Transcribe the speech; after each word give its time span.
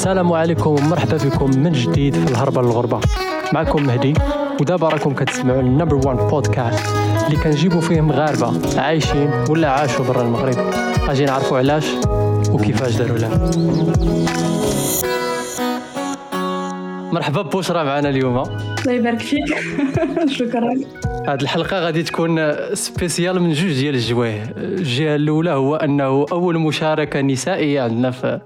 السلام 0.00 0.32
عليكم 0.32 0.70
ومرحبا 0.70 1.16
بكم 1.16 1.50
من 1.60 1.72
جديد 1.72 2.14
في 2.14 2.30
الهربة 2.30 2.62
للغربة. 2.62 3.00
معكم 3.52 3.82
مهدي 3.82 4.14
ودابا 4.60 4.88
راكم 4.88 5.14
كتسمعوا 5.14 5.60
النمبر 5.60 5.94
1 5.94 6.18
بودكاست 6.18 6.86
اللي 7.26 7.36
كنجيبوا 7.36 7.80
فيه 7.80 8.00
مغاربه 8.00 8.80
عايشين 8.80 9.30
ولا 9.48 9.70
عاشوا 9.70 10.04
برا 10.04 10.22
المغرب. 10.22 10.56
أجي 11.08 11.24
نعرفوا 11.24 11.58
علاش 11.58 11.86
وكيفاش 12.50 12.96
داروا 12.96 13.18
له 13.18 13.50
مرحبا 17.12 17.42
ببشرى 17.42 17.84
معنا 17.84 18.08
اليوم. 18.08 18.38
الله 18.38 18.92
يبارك 18.92 19.20
فيك. 19.20 19.56
شكرا. 20.38 20.74
هذه 21.28 21.42
الحلقة 21.42 21.78
غادي 21.78 22.02
تكون 22.02 22.54
سبيسيال 22.74 23.42
من 23.42 23.52
جوج 23.52 23.72
ديال 23.72 23.94
الجوايه 23.94 24.54
الجهة 24.56 25.16
الأولى 25.16 25.50
هو 25.50 25.76
أنه 25.76 26.26
أول 26.32 26.58
مشاركة 26.58 27.20
نسائية 27.20 27.80
عندنا 27.82 28.10
في 28.10 28.40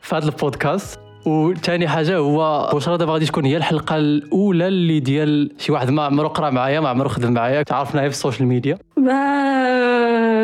في 0.00 0.16
هذا 0.16 0.26
البودكاست. 0.26 1.00
وثاني 1.26 1.88
حاجة 1.88 2.16
هو 2.16 2.70
بشرى 2.74 2.98
دابا 2.98 3.12
غادي 3.12 3.26
تكون 3.26 3.44
هي 3.44 3.56
الحلقة 3.56 3.96
الأولى 3.96 4.68
اللي 4.68 5.00
ديال 5.00 5.52
شي 5.58 5.72
واحد 5.72 5.90
ما 5.90 6.02
عمرو 6.02 6.28
قرأ 6.28 6.50
معايا 6.50 6.80
ما 6.80 6.88
عمرو 6.88 7.08
خدم 7.08 7.32
معايا 7.32 7.62
تعرفنا 7.62 8.00
في 8.00 8.08
السوشيال 8.08 8.48
ميديا 8.48 8.78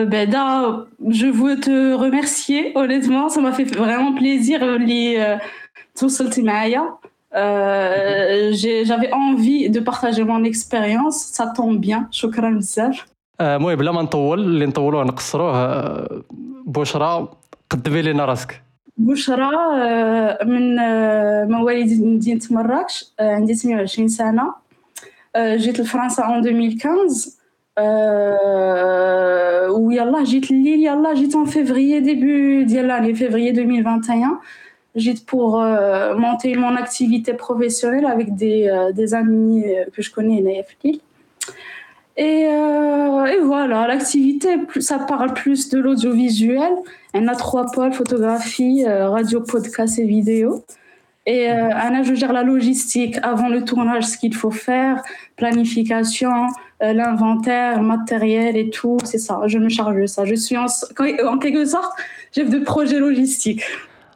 بعدا 0.04 0.86
جو 1.00 1.32
فو 1.32 1.54
تو 1.54 2.02
ريميرسيي 2.02 2.72
اونيتمون 2.76 3.28
سا 3.28 3.40
ما 3.40 3.50
في 3.50 3.64
فريمون 3.64 4.14
بليزير 4.14 4.76
اللي 4.76 5.40
توصلتي 5.94 6.42
معايا 6.42 6.98
j'avais 8.84 9.10
envie 9.12 9.70
de 9.70 9.80
partager 9.80 10.24
mon 10.24 10.44
expérience 10.44 11.16
ça 11.36 11.44
tombe 11.56 11.80
bien 11.86 12.00
شكرا 12.10 12.50
بزاف 12.50 13.06
المهم 13.40 13.74
بلا 13.74 13.92
ما 13.92 14.02
نطول 14.02 14.40
اللي 14.40 14.66
نطولوه 14.66 15.04
نقصروه. 15.04 16.24
بشرى 16.66 17.28
قدمي 17.70 18.02
لنا 18.02 18.24
راسك. 18.24 18.65
بشرى 18.97 19.49
من 20.45 20.75
مواليد 21.51 22.03
مدينة 22.03 22.41
مراكش 22.51 23.13
عندي 23.19 23.53
28 23.53 24.07
سنة 24.07 24.53
جيت 25.37 25.79
لفرنسا 25.79 26.23
en 26.23 26.41
2015 26.43 27.41
ويلا 29.69 30.23
جيت 30.23 30.51
لليل 30.51 30.79
يلا 30.79 31.13
جيت 31.13 31.35
en 31.35 31.45
février 31.45 32.01
début 32.01 32.65
ديال 32.65 32.87
l'année 32.87 33.15
février 33.15 33.53
2021 33.53 34.39
J'étais 34.95 35.23
pour 35.25 35.61
euh, 35.61 36.15
monter 36.17 36.53
mon 36.55 36.75
activité 36.75 37.33
professionnelle 37.33 38.05
avec 38.05 38.35
des, 38.35 38.67
euh, 38.67 38.91
des 38.91 39.13
amis 39.13 39.63
que 39.93 40.01
je 40.01 40.11
connais 40.11 40.39
à 40.39 40.63
Lille. 40.83 40.99
Et, 42.17 42.45
euh, 42.45 43.25
et 43.25 43.39
voilà, 43.39 43.87
l'activité, 43.87 44.57
ça 44.79 44.99
parle 44.99 45.33
plus 45.33 45.69
de 45.69 45.79
l'audiovisuel. 45.79 46.73
On 47.15 47.27
a 47.27 47.35
trois 47.35 47.65
pôles, 47.75 47.93
photographie, 47.93 48.85
radio, 48.87 49.41
podcast 49.41 49.93
et 49.99 50.05
vidéo. 50.05 50.63
Et 51.25 51.47
Anna, 51.47 51.99
je 52.03 52.13
gère 52.21 52.33
la 52.33 52.43
logistique 52.43 53.15
avant 53.31 53.49
le 53.55 53.63
tournage, 53.69 54.05
ce 54.11 54.17
qu'il 54.17 54.35
faut 54.41 54.55
faire, 54.69 54.95
planification, 55.41 56.35
l'inventaire, 56.81 57.79
le 57.81 57.85
matériel 57.95 58.53
et 58.57 58.69
tout. 58.77 58.97
C'est 59.03 59.23
ça, 59.27 59.35
je 59.45 59.57
me 59.59 59.69
charge 59.69 59.97
de 60.03 60.07
ça. 60.13 60.25
Je 60.25 60.35
suis 60.45 60.57
en, 60.57 60.65
en 61.33 61.37
quelque 61.43 61.65
sorte 61.65 61.93
chef 62.35 62.49
de 62.49 62.59
projet 62.71 62.99
logistique. 63.07 63.63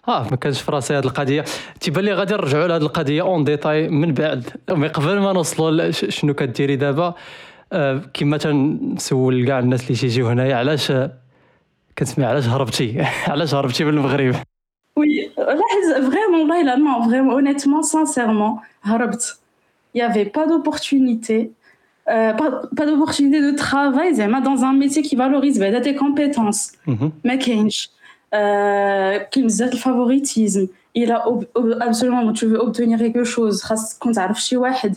اه 0.07 0.27
ما 0.31 0.35
كانش 0.37 0.61
في 0.61 0.71
راسي 0.71 0.93
هذه 0.93 1.03
القضيه 1.03 1.45
تيبان 1.79 2.03
لي 2.05 2.13
غادي 2.13 2.33
نرجعوا 2.33 2.67
لهذه 2.67 2.81
القضيه 2.81 3.21
اون 3.21 3.43
ديتاي 3.43 3.89
من 3.89 4.13
بعد 4.13 4.49
مي 4.71 4.87
قبل 4.87 5.19
ما 5.19 5.33
نوصلوا 5.33 5.91
شنو 5.91 6.33
كديري 6.33 6.75
دابا 6.75 7.13
آه 7.73 8.01
كما 8.13 8.37
تنسول 8.37 9.47
كاع 9.47 9.59
الناس 9.59 9.83
اللي 9.83 9.95
تيجيو 9.95 10.27
هنايا 10.27 10.55
علاش 10.55 10.91
كتسمع 12.00 12.26
علاش 12.26 12.46
هربتي؟ 12.46 13.02
علاش 13.32 13.54
هربتي 13.54 13.84
من 13.84 13.90
المغرب؟ 13.90 14.34
وي 14.96 15.30
لاحظ 15.38 16.10
فريمون 16.10 16.40
والله 16.40 16.62
لا 16.62 16.76
نو 16.76 17.02
فريمون 17.02 17.32
اونيتمون 17.32 17.82
سانسيرمون 17.82 18.58
هربت. 18.82 19.36
Avait 19.96 20.30
pas 20.36 20.46
d'opportunité 20.46 21.50
euh, 22.08 22.32
pas, 22.32 22.50
pas 22.76 22.86
d'opportunité 22.86 23.40
de 23.40 23.56
travail 23.56 24.14
زعما 24.14 24.40
dans 24.40 24.64
un 24.64 24.72
métier 24.72 25.02
qui 25.02 25.16
valorise 25.16 25.58
بعدا 25.58 25.82
tes 25.82 25.96
compétences. 25.96 26.76
ما 27.24 27.34
كاينش 27.34 27.90
كاين 29.32 29.46
بزاف 29.46 29.72
الفافوريتيزم 29.72 30.68
إلى 30.96 31.22
absolument 31.80 32.32
tu 32.32 32.46
veux 32.46 32.60
obtenir 32.60 32.98
quelque 32.98 33.24
chose 33.24 33.62
خاص 33.62 33.98
تكون 33.98 34.12
تعرف 34.12 34.40
شي 34.40 34.56
واحد 34.56 34.96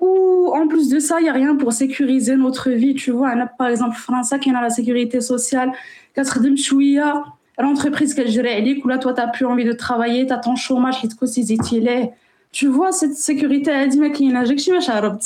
ou 0.00 0.12
en 0.58 0.66
plus 0.68 0.86
de 0.94 0.98
ça 0.98 1.20
il 1.20 1.26
y 1.26 1.28
a 1.28 1.32
rien 1.32 1.52
pour 1.56 1.72
sécuriser 1.72 2.34
notre 2.36 2.70
vie 2.70 2.94
tu 2.94 3.10
vois 3.10 3.32
انا 3.32 3.48
par 3.58 3.68
exemple 3.68 3.96
فرنسا 3.96 4.36
كاينه 4.36 4.68
la 4.68 4.70
sécurité 4.70 5.20
sociale 5.20 5.70
كتخدم 6.16 6.56
شويه 6.56 7.24
l'entreprise 7.60 8.16
كتجري 8.16 8.54
عليك 8.54 8.86
ولا 8.86 9.00
toi 9.00 9.12
t'as 9.14 9.38
plus 9.38 9.46
envie 9.46 9.64
de 9.64 9.72
travailler 9.72 10.26
t'as 10.26 10.38
ton 10.38 10.56
chômage 10.56 10.94
حيت 10.94 11.12
كوسيزيتي 11.12 11.80
ليه 11.80 12.14
tu 12.56 12.66
vois 12.66 12.92
cette 12.92 13.16
sécurité 13.16 13.68
هادي 13.68 14.00
ما 14.00 14.08
كايناش 14.08 14.48
داكشي 14.48 14.72
باش 14.72 14.90
هربت 14.90 15.24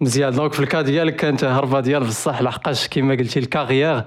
مزيان 0.00 0.32
دونك 0.32 0.52
في 0.52 0.60
الكا 0.60 0.82
ديالك 0.82 1.16
كانت 1.16 1.44
هربه 1.44 1.80
ديال 1.80 2.04
بصح 2.04 2.42
لحقاش 2.42 2.88
كما 2.88 3.14
قلتي 3.14 3.38
الكارير 3.38 4.04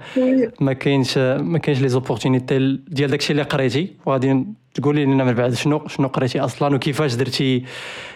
ما 0.60 0.72
كاينش 0.72 1.18
ما 1.18 1.58
كاينش 1.58 1.80
لي 1.80 1.88
زوبورتونيتي 1.88 2.78
ديال 2.88 3.10
داكشي 3.10 3.32
اللي 3.32 3.42
قريتي 3.42 3.92
وغادي 4.06 4.44
تقولي 4.78 5.04
لنا 5.04 5.24
من 5.24 5.32
بعد 5.32 5.54
شنو 5.54 5.88
شنو 5.88 6.08
قريتي 6.08 6.40
اصلا 6.40 6.74
وكيفاش 6.74 7.14
درتي 7.14 7.64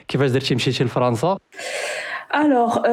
كيفاش 0.09 0.31
درتي 0.31 0.55
مشيتي 0.55 0.84
لفرنسا 0.84 1.39
Alors, 2.31 2.77
euh, 2.79 2.89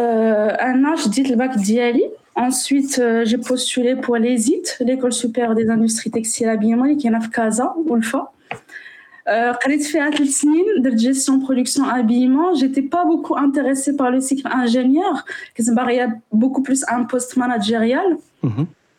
انا 0.63 0.96
شديت 0.96 1.31
الباك 1.31 1.56
ديالي 1.56 2.09
Ensuite, 2.38 3.00
euh, 3.00 3.24
j'ai 3.24 3.38
postulé 3.38 3.96
pour 3.96 4.18
l'ESIT, 4.18 4.66
l'école 4.81 5.13
supérieure 5.13 5.56
des 5.56 5.69
industries 5.69 6.12
textiles 6.12 6.50
habillement, 6.50 6.94
qui 6.97 7.08
est 7.08 7.13
à 7.13 7.19
Casa, 7.34 7.74
Ulfa. 7.90 8.31
قريت 9.63 9.84
فيها 9.84 10.09
ثلاث 10.09 10.30
سنين 10.30 10.66
درت 10.80 10.94
جيستيون 10.94 11.46
برودكسيون 11.46 11.88
هابيمون 11.88 12.53
جيتي 12.53 12.81
با 12.81 13.03
بوكو 13.03 13.38
انتريسي 13.38 13.91
بار 13.91 14.09
لو 14.09 14.19
سيكل 14.19 14.50
انجينيور 14.50 15.13
كتبغي 15.56 16.12
بوكو 16.31 16.62
بلوس 16.62 16.84
ان 16.84 17.03
بوست 17.03 17.38
ماناجيريال 17.38 18.18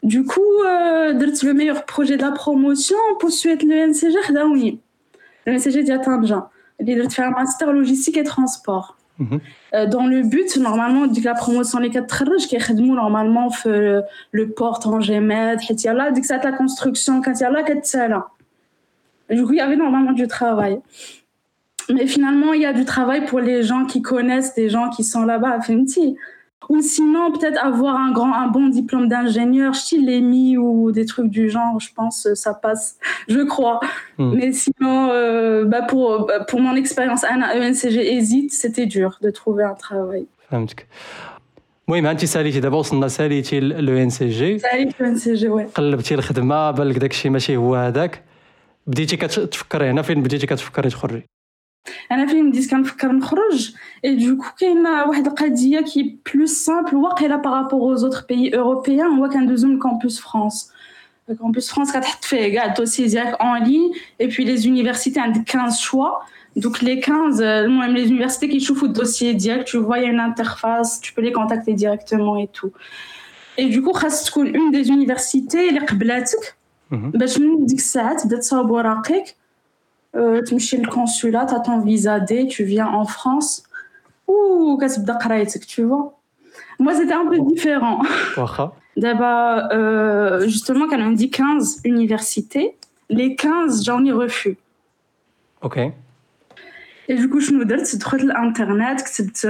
Du 0.04 0.24
coup, 0.24 0.42
euh, 0.66 1.14
le 1.14 1.54
meilleur 1.54 1.86
projet 1.86 2.18
de 2.18 2.22
la 2.22 2.32
promotion 2.32 2.98
pour 3.20 3.30
suivre 3.30 3.62
le 3.64 3.88
NCG 3.88 4.34
Daouni. 4.34 4.80
Ah 5.14 5.18
ben 5.46 5.54
le 5.54 5.60
NCG 5.60 5.84
d'Atanjan. 5.84 6.50
Il 6.80 7.00
a 7.00 7.10
fait 7.10 7.22
un 7.22 7.32
master 7.32 7.72
logistique 7.72 8.18
et 8.18 8.24
transport. 8.24 8.98
Mhm. 9.20 9.40
Euh, 9.76 9.86
dans 9.86 10.08
le 10.08 10.24
but, 10.24 10.58
normalement, 10.58 11.06
de 11.06 11.24
la 11.24 11.36
promotion 11.36 11.78
les 11.78 11.92
quatre 11.92 12.26
qui 12.48 12.56
est 12.56 12.70
normalement 12.72 13.50
le, 13.66 14.02
le 14.32 14.50
port 14.50 14.80
en 14.86 14.98
GMED, 14.98 15.60
dès 15.60 16.22
que 16.22 16.28
c'est 16.28 16.44
la 16.44 16.52
construction, 16.52 17.22
quand 17.22 17.34
hein. 17.42 18.26
Du 19.30 19.46
coup, 19.46 19.54
il 19.54 19.58
y 19.58 19.62
avait 19.62 19.76
normalement 19.76 20.14
du 20.14 20.28
travail. 20.28 20.82
Mais 21.90 22.08
finalement, 22.08 22.54
il 22.54 22.62
y 22.62 22.66
a 22.66 22.74
du 22.74 22.86
travail 22.86 23.26
pour 23.26 23.40
les 23.40 23.64
gens 23.64 23.86
qui 23.86 24.02
connaissent, 24.02 24.56
des 24.56 24.70
gens 24.70 24.90
qui 24.90 25.04
sont 25.04 25.24
là-bas 25.24 25.52
à 25.52 25.62
Fenty. 25.62 26.16
Ou 26.69 26.81
sinon, 26.81 27.31
peut-être 27.31 27.65
avoir 27.65 27.95
un, 27.97 28.11
grand, 28.11 28.35
un 28.35 28.49
bon 28.49 28.67
diplôme 28.69 29.09
d'ingénieur, 29.09 29.77
style 29.77 30.05
l'EMI 30.07 30.59
ou 30.59 30.91
des 30.91 31.05
trucs 31.05 31.31
du 31.31 31.49
genre, 31.49 31.79
je 31.79 31.91
pense, 31.95 32.27
ça 32.35 32.55
passe, 32.55 32.99
je 33.29 33.43
crois. 33.53 33.79
Mm. 34.19 34.33
Mais 34.37 34.53
sinon, 34.53 35.11
euh, 35.11 35.65
bah 35.65 35.83
pour, 35.83 36.29
pour 36.49 36.61
mon 36.61 36.75
expérience 36.75 37.23
à 37.25 37.33
ENCG 37.61 37.99
hésite, 38.17 38.53
c'était 38.53 38.87
dur 38.87 39.19
de 39.23 39.31
trouver 39.31 39.65
un 39.65 39.75
travail. 39.75 40.27
فهمتك 40.51 40.87
المهم 41.89 42.07
انت 42.07 42.25
ساليتي 42.25 42.61
دابا 42.61 42.77
وصلنا 42.77 43.09
ساليتي 43.09 43.61
لو 43.61 43.97
ان 43.97 44.11
سي 44.11 44.29
جي 44.29 44.59
ساليت 44.59 45.01
لو 45.01 45.07
ان 45.07 45.17
سي 45.17 45.35
جي 45.35 45.49
وي 45.49 45.65
قلبتي 45.65 46.15
الخدمه 46.15 46.71
بان 46.71 46.89
لك 46.89 46.99
داكشي 46.99 47.31
ماشي 47.31 47.57
هو 47.57 47.75
هذاك 47.75 48.25
بديتي 48.87 49.17
كتفكري 49.17 49.91
هنا 49.91 50.03
فين 50.03 50.23
بديتي 50.23 50.47
كتفكري 50.47 50.91
تخرجي 50.91 51.27
انا 52.13 52.27
فين 52.27 52.51
بديت 52.51 52.71
كنفكر 52.71 53.13
نخرج 53.13 53.75
اي 54.05 54.17
دوكو 54.17 54.45
كاينه 54.59 55.05
واحد 55.05 55.27
القضيه 55.27 55.81
كي 55.81 56.17
بلوس 56.35 56.51
سامبل 56.51 56.97
واقيلا 56.97 57.37
بارابور 57.37 57.81
اوز 57.81 58.05
اوتر 58.05 58.25
بيي 58.29 58.59
اوروبيان 58.59 59.07
هو 59.07 59.29
كندوزو 59.29 59.69
من 59.69 59.79
كامبوس 59.79 60.21
فرانس 60.21 60.73
كامبوس 61.41 61.73
فرانس 61.73 61.97
كتحط 61.97 62.25
فيه 62.25 62.55
كاع 62.55 62.65
الدوسي 62.65 63.07
ديالك 63.07 63.41
اون 63.41 63.65
لين 63.65 63.93
اي 64.21 64.27
بي 64.27 64.45
لي 64.45 64.57
زونيفرسيتي 64.57 65.21
عندك 65.21 65.51
15 65.51 65.83
شوا 65.83 66.09
دوك 66.57 66.85
لي 66.85 67.03
15 67.03 67.45
المهم 67.45 67.97
لي 67.97 68.07
زونيفرسيتي 68.07 68.49
كيشوفوا 68.49 68.89
الدوسي 68.89 69.33
ديالك 69.33 69.69
tu 69.69 69.77
vois 69.77 69.99
une 69.99 70.21
interface 70.21 71.01
tu 71.01 71.13
peux 71.15 71.23
les 71.23 71.33
contacter 71.33 71.73
directement 71.75 72.37
et 72.37 72.49
tout 72.61 72.73
et 73.59 73.69
du 73.69 73.83
coup 73.83 73.93
خاص 73.93 74.25
تكون 74.25 74.57
اون 74.57 74.71
دي 74.71 74.85
زونيفرسيتي 74.85 75.69
اللي 75.69 75.81
قبلاتك 75.81 76.57
باش 76.91 77.39
من 77.39 77.67
ديك 77.67 77.79
الساعه 77.79 78.17
تبدا 78.17 78.37
تصاوب 78.37 78.71
وراقيك 78.71 79.25
Euh, 80.16 80.42
tu 80.44 80.56
mets 80.56 80.84
le 80.84 80.90
consulat, 80.90 81.46
tu 81.46 81.54
as 81.54 81.60
ton 81.62 81.80
visa 81.80 82.20
D, 82.20 82.48
tu 82.48 82.64
viens 82.64 82.88
en 82.88 83.06
France. 83.06 83.64
Ouh, 84.28 84.78
qu'est-ce 84.80 85.00
que 85.00 85.66
tu 85.66 85.84
vois. 85.84 86.18
Moi, 86.80 86.96
c'était 86.96 87.14
un 87.14 87.26
peu 87.26 87.38
oh. 87.40 87.50
différent. 87.50 88.02
D'abord, 88.98 89.70
euh, 89.72 90.42
justement, 90.48 90.88
quand 90.88 91.00
on 91.00 91.12
dit 91.12 91.30
15 91.30 91.82
universités, 91.86 92.76
les 93.10 93.36
15, 93.36 93.86
j'en 93.86 94.04
ai 94.04 94.12
refus. 94.12 94.58
OK. 95.62 95.80
Et 97.12 97.16
du 97.16 97.28
coup, 97.28 97.42
je 97.42 97.52
nous 97.52 97.66
donne, 97.66 97.84
c'est 97.84 98.00
l'internet, 98.24 99.04
c'est, 99.06 99.46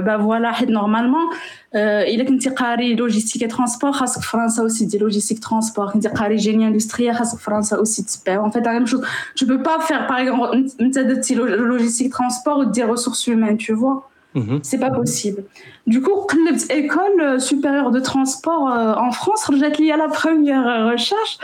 bah 0.00 0.16
voilà, 0.16 0.52
normalement, 0.68 1.30
euh, 1.76 2.02
il 2.08 2.20
a 2.20 2.24
qu'une 2.24 2.40
tiqari 2.40 2.96
logistique 2.96 3.40
et 3.44 3.46
transport, 3.46 3.96
parce 3.96 4.16
que 4.16 4.24
France 4.24 4.58
a 4.58 4.64
aussi 4.64 4.88
des 4.88 4.98
logistique 4.98 5.38
transport, 5.38 5.92
une 5.94 6.00
tiqari 6.00 6.40
génie 6.40 6.64
industriel, 6.64 7.14
parce 7.16 7.32
que 7.32 7.40
France 7.40 7.72
a 7.72 7.80
aussi 7.80 8.04
En 8.26 8.50
fait, 8.50 8.62
la 8.62 8.72
même 8.72 8.88
chose. 8.88 9.06
Tu 9.36 9.46
peux 9.46 9.62
pas 9.62 9.78
faire, 9.78 10.08
par 10.08 10.18
exemple, 10.18 10.56
une 10.80 10.90
de 10.90 11.44
logistique 11.62 12.10
transport 12.10 12.58
ou 12.58 12.64
des 12.64 12.82
ressources 12.82 13.28
humaines, 13.28 13.58
tu 13.58 13.74
vois. 13.74 14.10
Mhm. 14.34 14.58
C'est 14.64 14.78
pas 14.78 14.90
possible. 14.90 15.44
Du 15.86 16.02
coup, 16.02 16.26
école 16.68 17.40
supérieure 17.40 17.92
de 17.92 18.00
transport 18.00 18.68
euh, 18.68 18.94
en 18.94 19.12
France, 19.12 19.48
j'ai 19.52 19.70
lié 19.70 19.92
à 19.92 19.96
la 19.96 20.08
première 20.08 20.90
recherche, 20.90 21.38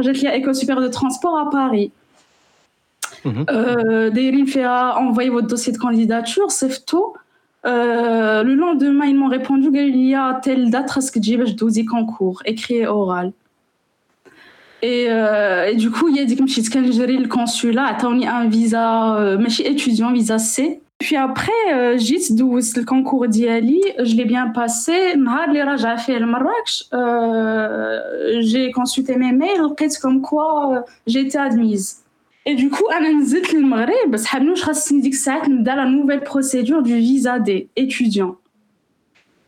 j'ai 0.00 0.12
lié 0.12 0.26
à 0.26 0.36
école 0.36 0.54
supérieure 0.54 0.84
de 0.84 0.92
transport 0.92 1.38
à 1.38 1.48
Paris. 1.48 1.92
Mhm. 3.24 3.46
Euh, 3.50 4.10
fait 4.46 4.66
envoyer 4.66 5.30
votre 5.30 5.46
dossier 5.46 5.72
de 5.72 5.78
candidature, 5.78 6.50
c'est 6.50 6.84
tout. 6.84 7.14
Euh, 7.66 8.42
le 8.42 8.54
lendemain, 8.54 9.06
ils 9.06 9.16
m'ont 9.16 9.28
répondu 9.28 9.70
qu'il 9.72 9.96
y 10.04 10.14
a 10.14 10.40
telle 10.42 10.70
date 10.70 10.96
à 10.96 11.00
ce 11.00 11.10
que 11.10 11.20
j'ai 11.22 11.36
je 11.46 11.54
concours, 11.84 12.42
écrit 12.44 12.76
et 12.76 12.86
oral. 12.86 13.32
Et, 14.80 15.06
euh, 15.08 15.70
et, 15.70 15.74
du 15.74 15.90
coup, 15.90 16.08
il 16.08 16.16
y 16.16 16.20
a 16.20 16.24
dit 16.24 16.36
que 16.36 16.46
je 16.46 16.92
gérer 16.92 17.16
le 17.16 17.26
consulat, 17.26 17.86
attends, 17.86 18.12
un 18.12 18.48
visa, 18.48 19.36
mais 19.38 19.48
je 19.48 19.54
suis 19.54 19.66
étudiant, 19.66 20.12
visa 20.12 20.38
C. 20.38 20.80
Puis 20.98 21.16
après, 21.16 21.96
j'ai 21.96 22.18
le 22.76 22.84
concours 22.84 23.26
d'IALI, 23.26 23.80
je 23.98 24.14
l'ai 24.14 24.24
bien 24.24 24.48
passé. 24.48 25.16
j'ai 25.16 25.60
Marrakech, 26.26 26.84
j'ai 28.40 28.70
consulté 28.70 29.16
mes 29.16 29.32
mails, 29.32 29.60
comme 30.00 30.22
quoi 30.22 30.84
été 31.22 31.38
admise. 31.38 32.02
Et 32.47 32.55
du 32.55 32.69
coup, 32.69 32.83
à 32.91 33.01
نزلت 33.01 33.53
للمغرب 33.53 34.11
بس 34.11 34.25
حبنوش 34.25 34.63
خاصني 34.63 35.01
ديك 35.01 35.13
الساعات 35.13 35.49
نبدا 35.49 35.75
la 35.75 35.85
nouvelle 35.85 36.23
procédure 36.23 36.81
du 36.81 36.95
visa 36.99 37.39
des 37.39 37.67
étudiants. 37.75 38.35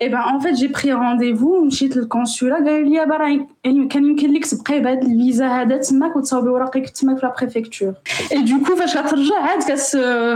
Et 0.01 0.09
ben 0.09 0.23
en 0.33 0.39
fait, 0.39 0.55
j'ai 0.55 0.69
pris 0.69 0.93
rendez-vous 0.93 1.65
مشيت 1.65 1.97
للconsulat 1.97 2.63
قالوا 2.65 2.89
لي 2.89 3.03
راه 3.03 3.47
كان 3.63 4.05
يمكن 4.05 4.33
لك 4.33 4.45
تبقاي 4.45 4.79
بهذا 4.79 5.01
الفيزا 5.01 5.47
هذا 5.47 5.77
تماك 5.77 6.15
وتصاوبي 6.15 6.49
وراقك 6.49 6.89
تماك 6.89 7.17
في 7.17 7.25
لا 7.25 7.33
بريفكتور 7.41 7.93
اي 8.31 8.41
دو 8.41 8.63
كو 8.67 8.75
فاش 8.75 8.97
كترجع 8.97 9.35
عاد 9.35 9.63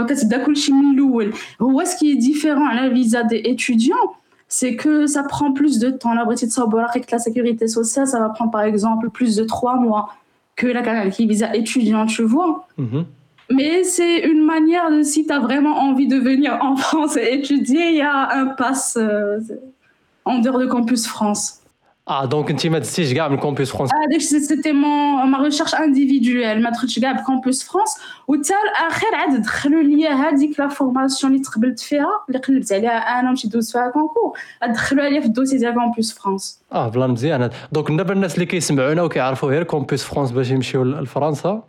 كتبدا 0.08 0.44
كلشي 0.44 0.72
من 0.72 0.98
الاول 0.98 1.32
هو 1.62 1.84
سكي 1.84 2.14
ديفيرون 2.14 2.62
على 2.62 2.86
الفيزا 2.86 3.20
دي 3.20 3.56
étudiants 3.56 4.20
c'est 4.50 4.74
que 4.74 5.06
ça 5.06 5.22
prend 5.22 5.52
plus 5.52 5.78
de 5.78 5.90
temps. 5.90 6.12
La 6.12 6.24
British 6.24 6.56
la 7.12 7.18
sécurité 7.18 7.68
sociale, 7.68 8.06
ça 8.12 8.18
va 8.18 8.28
prendre 8.30 8.50
par 8.50 8.62
exemple 8.62 9.08
plus 9.08 9.36
de 9.36 9.44
trois 9.44 9.76
mois 9.76 10.04
que 10.55 10.67
la 10.67 10.81
canal 10.81 11.11
qui 11.11 11.25
visa 11.27 11.55
étudiant, 11.55 12.05
tu 12.05 12.23
vois. 12.23 12.67
Mhm. 12.77 13.05
Mais 13.51 13.83
c'est 13.83 14.21
une 14.21 14.43
manière 14.43 14.89
de, 14.89 15.03
si 15.03 15.25
tu 15.25 15.33
as 15.33 15.39
vraiment 15.39 15.77
envie 15.79 16.07
de 16.07 16.17
venir 16.17 16.57
en 16.61 16.75
France 16.77 17.17
et 17.17 17.33
étudier, 17.33 17.89
il 17.89 17.95
y 17.97 18.01
a 18.01 18.29
un 18.31 18.47
pass 18.47 18.97
euh, 18.99 19.39
en 20.23 20.39
dehors 20.39 20.59
de 20.59 20.65
Campus 20.65 21.07
France. 21.07 21.61
Ah, 22.07 22.27
donc 22.27 22.55
tu 22.55 22.69
m'as 22.69 22.79
dit 22.79 23.03
je 23.03 23.15
garde 23.15 23.31
le 23.31 23.37
Campus 23.37 23.69
France. 23.71 23.89
Ah, 23.91 24.19
c'était 24.19 24.73
mon, 24.73 25.25
ma 25.25 25.39
recherche 25.39 25.73
individuelle. 25.73 26.59
Ma 26.59 26.69
recherche 26.69 26.97
le 26.97 27.25
Campus 27.25 27.63
France. 27.63 27.93
Ou 28.27 28.37
tel, 28.37 28.55
après, 28.87 29.15
عاد 29.15 29.41
دخلوا 29.41 29.83
لي 29.83 30.07
هذيك 30.07 30.59
لا 30.59 30.67
فورماسيون 30.67 31.33
اللي 31.33 31.43
تقبلت 31.43 31.79
فيها 31.79 32.09
اللي 32.27 32.39
قلبت 32.39 32.73
عليها 32.73 33.19
أنا 33.19 33.31
مشيت 33.31 33.53
دوزت 33.53 33.71
فيها 33.71 33.89
كونكور 33.89 34.37
دخلوها 34.73 35.09
لي 35.09 35.21
في 35.21 35.27
الدوسي 35.27 35.57
ديال 35.57 35.73
كامبوس 35.73 36.19
فرانس 36.19 36.61
آه 36.71 36.87
بلان 36.89 37.09
مزيان 37.09 37.49
دونك 37.71 37.91
دابا 37.91 38.13
الناس 38.13 38.35
اللي 38.35 38.45
كيسمعونا 38.45 39.01
وكيعرفوا 39.01 39.49
غير 39.49 39.63
كامبوس 39.63 40.03
فرانس 40.03 40.31
باش 40.31 40.51
يمشيو 40.51 40.83
لفرنسا 40.83 41.63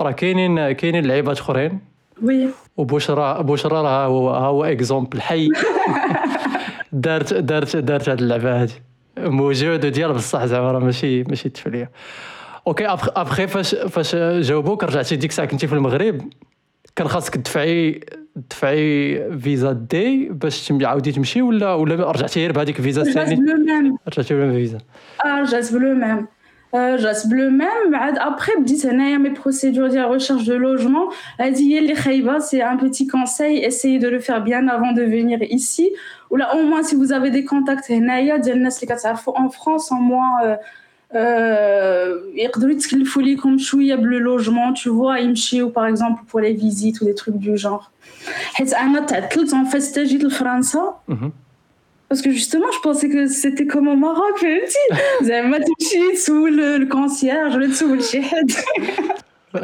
راه 0.00 0.10
كاينين 0.10 0.72
كاينين 0.72 1.06
لعيبات 1.06 1.38
اخرين 1.38 1.80
وي 2.22 2.48
وبشرى 2.76 3.42
بشرى 3.42 3.72
راه 3.72 4.06
هو 4.06 4.30
هو 4.30 4.64
اكزومبل 4.64 5.20
حي 5.20 5.48
دارت 6.92 7.34
دارت 7.34 7.76
دارت 7.76 8.08
هاد 8.08 8.20
اللعبه 8.20 8.62
هادي 8.62 8.89
موجود 9.28 9.86
ديال 9.86 10.12
بصح 10.12 10.44
زعما 10.44 10.72
راه 10.72 10.78
ماشي 10.78 11.22
ماشي 11.22 11.48
تفليه 11.48 11.90
أوكي 12.66 12.86
أبخي 12.86 13.46
فاش 13.46 13.74
فاش 13.74 14.16
جاوبوك 14.16 14.84
رجعتي 14.84 15.16
ديك 15.16 15.30
الساعة 15.30 15.48
كنتي 15.48 15.66
في 15.66 15.72
المغرب 15.72 16.20
كان 16.96 17.08
خاصك 17.08 17.34
تدفعي 17.34 18.00
تدفعي 18.48 19.38
فيزا 19.40 19.72
دي 19.72 20.28
باش 20.28 20.72
عاودي 20.82 21.12
تمشي 21.12 21.42
ولا 21.42 21.74
ولا 21.74 22.10
رجعتي 22.10 22.40
غير 22.40 22.52
بهذيك 22.52 22.78
الفيزا 22.78 23.02
الثانية؟ 23.02 23.38
رجعتي 24.08 24.34
بلو 24.34 24.52
فيزا. 24.52 24.78
آه 25.24 25.40
رجعت 25.40 25.72
بلو 25.72 25.94
ميم. 25.94 26.26
رجعت 26.75 27.27
بلو 27.27 27.49
ميم 27.49 27.91
بعد 27.91 28.17
ابخي 28.17 28.51
بديت 28.59 28.85
هنايا 28.85 29.17
مي 29.17 29.29
بروسيدور 29.29 29.87
ديال 29.87 30.11
ريشيرش 30.11 30.43
دو 30.43 30.57
لوجمون 30.57 31.07
هذه 31.39 31.61
هي 31.61 31.79
اللي 31.79 31.95
خايبه 31.95 32.39
سي 32.39 32.63
ان 32.63 32.77
بيتي 32.77 33.05
كونساي 33.05 33.67
اسيي 33.67 33.97
دو 33.97 34.09
لو 34.09 34.19
فير 34.19 34.39
بيان 34.39 34.69
افون 34.69 34.93
دو 34.93 35.05
فينير 35.05 35.41
ايسي 35.41 35.93
ولا 36.29 36.45
او 36.45 36.61
موان 36.61 36.83
سي 36.83 36.95
vous 36.95 37.09
avez 37.11 37.31
des 37.31 37.45
contacts 37.51 37.91
هنايا 37.91 38.37
ديال 38.37 38.57
الناس 38.57 38.83
اللي 38.83 38.95
كتعرفوا 38.95 39.33
en 39.33 39.49
France 39.49 39.89
en 39.91 40.01
moins 40.11 40.57
يقدروا 42.35 42.71
يتكلفوا 42.71 43.21
ليكم 43.21 43.57
شويه 43.57 43.95
بلو 43.95 44.17
لوجمون 44.17 44.75
tu 44.75 44.89
vois 44.89 45.17
يمشيو 45.19 45.71
par 45.71 45.85
exemple 45.87 46.21
pour 46.31 46.39
les 46.39 46.53
visites 46.53 47.01
ou 47.01 47.05
des 47.05 47.15
trucs 47.15 47.37
du 47.37 47.57
genre 47.57 47.91
حيت 48.53 48.73
انا 48.73 48.99
تعطلت 48.99 49.51
en 49.53 49.71
fait 49.71 49.99
جيت 49.99 50.23
لفرنسا 50.23 50.95
Parce 52.09 52.21
que 52.21 52.31
justement, 52.31 52.71
je 52.77 52.81
pensais 52.87 53.09
que 53.09 53.27
c'était 53.27 53.65
comme 53.65 53.87
au 53.87 53.95
Maroc, 53.95 54.37
vous 55.21 55.29
avez 55.31 55.47
Matouchi 55.47 56.15
sous 56.25 56.45
le, 56.45 56.77
le 56.77 56.85
concierge, 56.85 57.55
le 57.57 57.71
sous 57.71 57.89
le 57.95 58.01
chihad. 58.09 58.49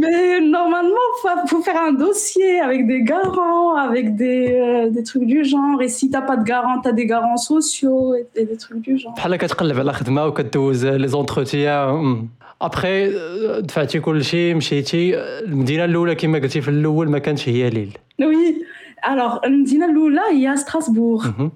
Mais 0.00 0.40
normalement, 0.40 1.06
il 1.44 1.48
faut, 1.48 1.62
faire 1.62 1.80
un 1.90 1.92
dossier 1.92 2.60
avec 2.60 2.86
des 2.86 3.02
garants, 3.02 3.76
avec 3.76 4.16
des, 4.16 4.42
euh, 4.52 4.90
des 4.90 5.04
trucs 5.04 5.26
du 5.34 5.44
genre. 5.44 5.80
Et 5.82 5.88
si 5.88 6.10
t'as 6.10 6.22
pas 6.22 6.36
de 6.36 6.44
garant, 6.44 6.80
t'as 6.80 6.92
des 6.92 7.06
garants 7.06 7.36
sociaux 7.36 8.14
et, 8.14 8.26
et 8.40 8.44
des 8.44 8.56
trucs 8.56 8.80
du 8.80 8.98
genre. 8.98 9.14
بحال 9.16 9.36
كتقلب 9.36 9.78
على 9.78 9.92
خدمه 9.92 10.26
وكدوز 10.26 10.86
لي 10.86 11.08
زونتروتيان 11.08 12.28
ابخي 12.62 13.12
دفعتي 13.60 14.00
كل 14.00 14.24
شيء 14.24 14.54
مشيتي 14.54 15.18
المدينه 15.18 15.84
الاولى 15.84 16.14
كما 16.14 16.38
قلتي 16.38 16.60
في 16.60 16.68
الاول 16.68 17.08
ما 17.08 17.18
كانتش 17.18 17.48
هي 17.48 17.70
ليل 17.70 17.98
وي 18.20 18.64
alors, 19.01 19.41
Mdina 19.47 19.87
Loula, 19.87 20.23
il 20.31 20.39
y 20.39 20.47
a 20.47 20.55
Strasbourg. 20.57 21.25
Mm 21.25 21.31
-hmm. 21.31 21.49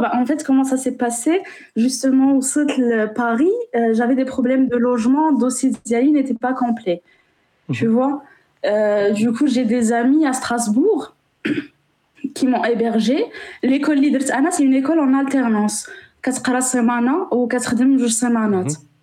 Bah, 0.00 0.12
en 0.14 0.26
fait, 0.26 0.44
comment 0.44 0.64
ça 0.64 0.76
s'est 0.76 0.96
passé? 0.96 1.42
Justement, 1.76 2.36
au 2.36 2.42
Sotl 2.42 3.12
Paris, 3.14 3.56
euh, 3.74 3.94
j'avais 3.94 4.14
des 4.14 4.24
problèmes 4.24 4.68
de 4.68 4.76
logement, 4.76 5.32
dossier 5.32 5.70
d'Iali 5.84 6.12
n'était 6.12 6.34
pas 6.34 6.52
complet. 6.52 7.02
Mhm. 7.68 7.74
Tu 7.74 7.86
vois? 7.86 8.22
Euh, 8.66 9.10
du 9.10 9.32
coup, 9.32 9.46
j'ai 9.46 9.64
des 9.64 9.92
amis 9.92 10.26
à 10.26 10.32
Strasbourg 10.32 11.14
qui 12.34 12.46
m'ont 12.46 12.64
hébergé. 12.64 13.26
L'école 13.62 13.98
Leaders 13.98 14.28
Anna, 14.32 14.50
c'est 14.50 14.64
une 14.64 14.74
école 14.74 15.00
en 15.00 15.12
alternance. 15.14 15.88
quatre 16.22 16.62
semaines 16.62 17.12
ou 17.32 17.46
quatre 17.46 17.74
semaines. 18.08 18.64
Mhm. 18.64 18.93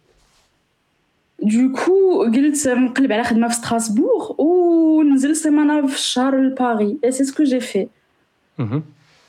Du 1.42 1.70
coup, 1.72 2.24
قلت 2.34 2.68
نقلب 2.68 3.12
على 3.12 3.24
خدمة 3.24 3.48
في 3.48 3.54
ستراسبورغ 3.54 4.34
ونزل 4.38 5.36
سيمانة 5.36 5.86
في 5.86 5.94
الشهر 5.94 6.54
Paris. 6.54 6.98
Et 7.02 7.12
c'est 7.12 7.24
ce 7.24 7.32
que 7.32 7.44
j'ai 7.44 7.60
fait. 7.60 7.88
Mhm. 8.58 8.82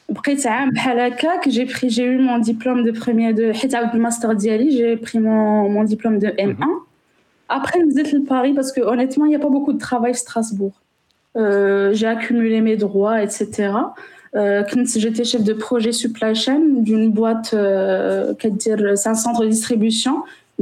بقيت 0.10 0.48
عام 0.48 0.70
بحال 0.70 1.00
هكاك 1.00 1.50
جي 1.50 1.66
بري 1.66 1.88
جي 1.88 2.18
eu 2.18 2.20
mon 2.20 2.39
diplôme 2.39 2.84
de 2.84 2.92
premier 2.92 3.34
de 3.34 3.51
حيت 3.58 3.75
عاود 3.75 3.96
الماستر 3.96 4.34
ديالي 4.34 4.70
جي 4.70 4.96
بري 4.96 5.20
mon, 5.20 5.70
mon 5.70 5.84
diplôme 5.84 6.20
de 6.20 6.27
M1 6.27 6.68
après 7.50 7.77
نزلت 7.77 8.13
لباري 8.13 8.56
parce 8.56 8.72
que 8.72 8.82
honnêtement 8.82 9.25
il 9.25 9.32
y 9.32 9.36
a 9.36 9.39
pas 9.39 9.50
beaucoup 9.50 9.74
de 9.74 9.80
travail 9.80 10.16
Strasbourg 10.16 10.74
euh, 11.38 11.94
j'ai 11.94 12.08
accumulé 12.08 12.62
mes 12.62 12.77
droits 12.77 13.22
etc 13.22 13.74
euh, 14.36 14.63
j'étais 14.96 15.24
chef 15.24 15.44
de 15.44 15.54
projet 15.54 15.92
supply 15.92 16.34
chain 16.36 16.62
d'une 16.88 17.12
boîte 17.12 17.54
euh, 17.54 18.34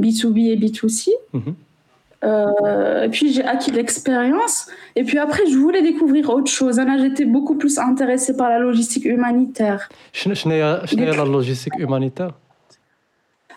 c'est 0.01 0.25
un 0.25 0.29
centre 0.29 0.31
de 0.31 0.31
distribution 0.31 0.31
B2B 0.31 0.39
et 0.51 0.57
B2C 0.57 1.09
mm 1.33 1.39
-hmm. 1.39 1.53
Euh, 2.23 3.03
et 3.03 3.09
puis 3.09 3.33
j'ai 3.33 3.43
acquis 3.43 3.71
l'expérience. 3.71 4.67
Et 4.95 5.03
puis 5.03 5.17
après, 5.17 5.43
je 5.47 5.57
voulais 5.57 5.81
découvrir 5.81 6.29
autre 6.29 6.51
chose. 6.51 6.77
Là, 6.77 6.97
j'étais 6.99 7.25
beaucoup 7.25 7.55
plus 7.55 7.79
intéressée 7.79 8.35
par 8.37 8.49
la 8.49 8.59
logistique 8.59 9.05
humanitaire. 9.05 9.89
Quelle 10.13 10.33
est 10.33 11.17
la 11.17 11.25
logistique 11.25 11.77
humanitaire? 11.79 12.33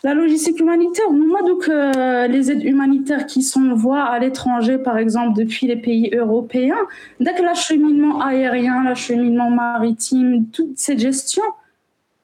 La 0.03 0.13
logistique 0.13 0.61
humanitaire, 0.61 1.11
moi, 1.11 1.41
donc, 1.43 1.67
euh, 1.67 2.27
les 2.27 2.51
aides 2.51 2.63
humanitaires 2.63 3.25
qui 3.25 3.43
s'envoient 3.43 4.03
à 4.03 4.19
l'étranger, 4.19 4.77
par 4.77 4.99
exemple, 4.99 5.39
depuis 5.39 5.67
les 5.67 5.77
pays 5.77 6.11
européens, 6.13 6.83
dès 7.21 7.33
que 7.35 7.43
l'acheminement 7.43 8.21
aérien, 8.21 8.85
l'acheminement 8.85 9.51
maritime, 9.51 10.47
toute 10.53 10.77
cette 10.77 10.99
gestion, 10.99 11.43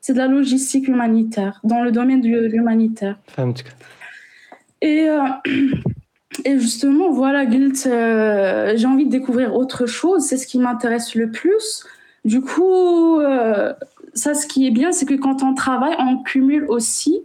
c'est 0.02 0.12
de 0.12 0.18
la 0.18 0.26
logistique 0.26 0.88
humanitaire, 0.88 1.58
dans 1.64 1.82
le 1.82 1.90
domaine 1.90 2.20
de 2.20 2.28
l'humanitaire. 2.28 3.16
Euh, 4.84 5.20
et, 6.44 6.58
justement, 6.58 7.10
voilà, 7.10 7.46
Guilt, 7.46 7.87
euh, 7.87 8.72
j'ai 8.76 8.87
envie 8.87 9.06
de 9.06 9.10
découvrir 9.10 9.54
autre 9.54 9.87
chose, 9.87 10.25
c'est 10.25 10.37
ce 10.37 10.46
qui 10.46 10.58
m'intéresse 10.58 11.14
le 11.14 11.30
plus. 11.30 11.84
Du 12.25 12.40
coup, 12.40 13.20
euh, 13.20 13.72
ça, 14.14 14.34
ce 14.34 14.46
qui 14.46 14.66
est 14.66 14.70
bien, 14.70 14.92
c'est 14.92 15.06
que 15.06 15.14
quand 15.14 15.42
on 15.42 15.54
travaille, 15.54 15.94
on 15.99 16.22
cumule 16.22 16.66
aussi 16.68 17.20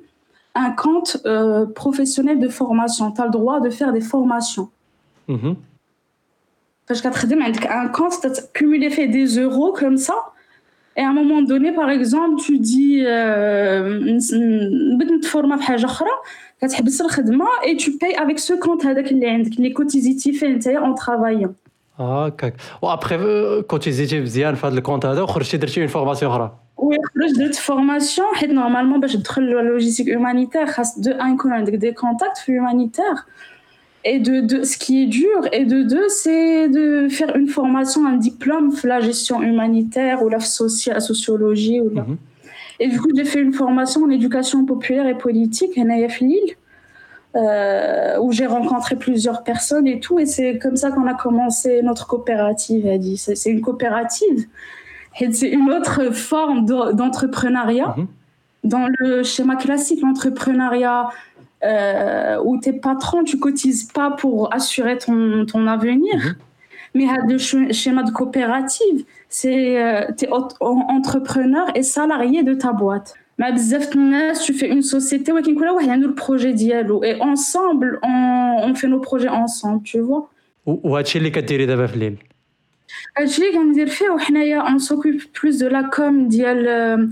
un 0.53 0.71
compte 0.71 1.17
professionnel 1.75 2.39
de 2.39 2.47
formation. 2.47 3.11
Tu 3.11 3.21
as 3.21 3.25
le 3.25 3.31
droit 3.31 3.59
de 3.59 3.69
faire 3.69 3.91
des 3.91 3.99
formations. 3.99 4.69
Mm-hmm. 5.27 5.55
Parce 6.87 7.01
qu'à 7.01 7.09
un 7.09 7.87
compte, 7.89 8.21
tu 8.21 8.27
as 8.27 8.41
cumulé 8.53 8.89
fait 8.89 9.07
des 9.07 9.25
euros 9.37 9.73
comme 9.73 9.97
ça. 9.97 10.13
Et 10.97 11.01
à 11.01 11.09
un 11.09 11.13
moment 11.13 11.41
donné, 11.41 11.73
par 11.73 11.89
exemple, 11.89 12.35
tu 12.45 12.59
dis 12.59 13.03
نبغي 14.93 15.15
نتفورما 15.17 15.57
في 15.57 15.63
حاجة 15.63 15.85
أخرى 15.85 16.09
كتحبس 16.61 17.01
الخدمه 17.01 17.45
et 17.63 17.77
tu 17.77 17.91
payes 17.91 18.15
avec 18.15 18.39
ce 18.39 18.53
compte 18.53 18.85
هذاك 18.85 19.11
اللي 19.11 19.29
عندك 19.29 19.57
اللي 19.57 19.69
كوتيزيتي 19.69 20.33
فيه 20.33 20.47
نتايا 20.47 20.79
en 20.79 20.95
travaillant 20.99 21.51
هكاك 21.99 22.53
وابخي 22.81 23.17
كوتيزيتي 23.61 24.21
مزيان 24.21 24.55
في 24.55 24.67
هذا 24.67 24.77
الكونت 24.77 25.05
هذا 25.05 25.21
وخرجتي 25.21 25.57
درتي 25.57 25.81
اون 25.81 25.87
فورماسيون 25.87 26.31
أخرى 26.31 26.51
وي 26.77 26.97
خرجت 27.15 27.39
درت 27.39 27.55
فورماسيون 27.55 28.35
حيت 28.35 28.49
نورمالمون 28.49 28.99
باش 28.99 29.13
تدخل 29.13 29.41
لوجيستيك 29.43 30.09
هومانيتير 30.09 30.65
خاص 30.65 30.99
دو 30.99 31.11
ان 31.11 31.33
يكون 31.33 31.53
عندك 31.53 31.73
دي 31.73 31.91
كونتاكت 31.91 32.37
في 32.37 32.59
هومانيتير 32.59 33.15
Et 34.07 34.19
de 34.19 34.39
deux, 34.39 34.63
ce 34.63 34.77
qui 34.77 35.01
est 35.01 35.07
dur, 35.07 35.39
et 35.51 35.65
de 35.65 35.81
deux, 35.81 36.07
c'est 36.09 36.69
de 36.69 37.07
faire 37.09 37.35
une 37.35 37.47
formation, 37.47 38.05
un 38.05 38.17
diplôme, 38.17 38.71
la 38.83 38.99
gestion 39.01 39.41
humanitaire 39.41 40.21
ou 40.23 40.29
la 40.29 40.39
sociologie. 40.39 41.81
Ou. 41.81 41.89
Mm 41.89 41.99
-hmm. 41.99 42.17
Et 42.81 42.87
du 42.87 42.97
coup, 43.01 43.09
j'ai 43.15 43.25
fait 43.25 43.41
une 43.41 43.53
formation 43.53 43.99
en 44.03 44.11
éducation 44.19 44.63
populaire 44.65 45.07
et 45.07 45.17
politique 45.27 45.73
à 45.81 45.83
Naïf 45.83 46.19
Lille, 46.19 46.51
euh, 47.35 48.19
où 48.23 48.31
j'ai 48.31 48.45
rencontré 48.57 48.93
plusieurs 48.95 49.41
personnes 49.43 49.87
et 49.87 49.99
tout. 49.99 50.17
Et 50.23 50.27
c'est 50.35 50.51
comme 50.63 50.77
ça 50.81 50.87
qu'on 50.93 51.07
a 51.07 51.17
commencé 51.25 51.69
notre 51.89 52.05
coopérative, 52.11 52.83
dit. 53.05 53.17
C'est 53.17 53.51
une 53.55 53.61
coopérative. 53.67 54.39
Et 55.19 55.31
c'est 55.37 55.51
une 55.59 55.69
autre 55.77 55.97
forme 56.29 56.59
d'entrepreneuriat. 56.99 57.91
Mm 57.97 58.01
-hmm. 58.01 58.07
Dans 58.73 58.87
le 58.99 59.09
schéma 59.31 59.55
classique, 59.65 60.01
l'entrepreneuriat 60.05 61.01
euh, 61.65 62.37
où 62.43 62.57
t'es 62.59 62.73
patron, 62.73 63.23
tu 63.23 63.39
cotises 63.39 63.85
pas 63.85 64.11
pour 64.11 64.53
assurer 64.53 64.97
ton, 64.97 65.45
ton 65.45 65.67
avenir. 65.67 66.15
Mhm. 66.15 66.35
Mais 66.93 67.09
à 67.09 67.21
deux 67.23 67.37
schémas 67.37 68.03
de 68.03 68.11
coopérative, 68.11 69.03
c'est 69.27 69.83
euh, 69.83 70.05
t'es 70.15 70.29
entrepreneur 70.31 71.65
et 71.75 71.83
salarié 71.83 72.41
de 72.43 72.53
ta 72.53 72.71
boîte. 72.71 73.15
Mais 73.37 73.53
tu 73.53 74.53
fais 74.53 74.69
une 74.69 74.81
société 74.81 75.33
il 75.81 75.87
y 75.87 75.89
a 75.89 75.97
le 75.97 76.13
projet 76.13 76.53
dialo 76.53 77.03
et 77.03 77.19
ensemble 77.19 77.99
on, 78.01 78.59
on, 78.63 78.75
fait 78.75 78.87
nos 78.87 79.01
projets 79.01 79.27
ensemble, 79.27 79.83
tu 79.83 79.99
vois. 79.99 80.29
Ou 80.65 80.95
à 80.95 81.01
les 81.01 81.31
catégories 81.33 81.67
d'avaflil. 81.67 82.15
On 83.19 84.79
s'occupe 84.79 85.33
plus 85.33 85.59
de 85.59 85.67
la 85.67 85.83
com 85.83 86.29
dial 86.29 87.11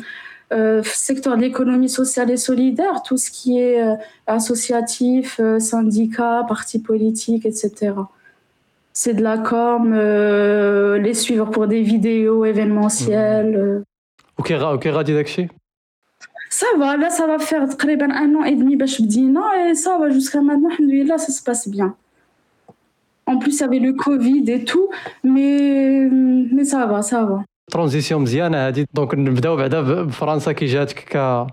secteur 0.84 1.36
de 1.36 1.42
l'économie 1.42 1.90
sociale 1.90 2.32
et 2.32 2.38
solidaire, 2.38 3.02
tout 3.04 3.18
ce 3.18 3.32
qui 3.32 3.60
est 3.60 3.82
euh, 3.82 3.96
associatif, 4.28 5.40
euh, 5.40 5.60
syndicat, 5.60 6.46
parti 6.48 6.80
politique, 6.80 7.46
etc. 7.46 7.94
C'est 8.94 9.14
de 9.14 9.24
la 9.24 9.38
com, 9.38 9.94
euh, 9.96 10.98
les 10.98 11.14
suivre 11.14 11.50
pour 11.50 11.68
des 11.68 11.82
vidéos 11.82 12.46
événementielles. 12.46 13.84
Ok, 14.38 14.52
ok, 14.52 14.84
Radidakshi 14.86 15.48
Ça 16.50 16.68
va, 16.78 16.98
là, 16.98 17.10
ça 17.10 17.26
va 17.26 17.40
faire 17.40 17.64
un 17.64 18.36
an 18.36 18.44
et 18.44 18.56
demi, 18.56 18.78
et 18.78 19.76
ça 19.76 19.98
va 19.98 20.10
jusqu'à 20.10 20.42
maintenant, 20.42 20.70
là, 20.80 21.18
ça 21.18 21.32
se 21.32 21.42
passe 21.42 21.68
bien. 21.68 21.96
En 23.26 23.38
plus, 23.38 23.58
il 23.58 23.62
y 23.62 23.64
avait 23.64 23.80
le 23.80 23.94
Covid 23.94 24.44
et 24.52 24.64
tout, 24.64 24.90
mais, 25.24 26.08
mais 26.12 26.66
ça 26.66 26.86
va, 26.86 27.02
ça 27.02 27.24
va. 27.24 27.44
ترانزيسيون 27.72 28.22
مزيانة 28.22 28.68
هذه 28.68 28.86
دونك 28.94 29.16
نبداو 29.16 29.56
بعدا 29.56 29.82
بفرنسا 29.82 30.52
كي 30.52 30.66
جاتك 30.66 31.00
ك 31.00 31.48